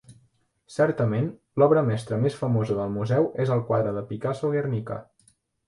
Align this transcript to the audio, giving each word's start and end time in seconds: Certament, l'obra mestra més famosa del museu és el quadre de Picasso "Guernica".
Certament, 0.75 1.27
l'obra 1.63 1.83
mestra 1.91 2.19
més 2.25 2.39
famosa 2.41 2.79
del 2.81 2.97
museu 2.97 3.29
és 3.47 3.55
el 3.59 3.63
quadre 3.71 3.95
de 4.01 4.07
Picasso 4.15 4.53
"Guernica". 4.59 5.03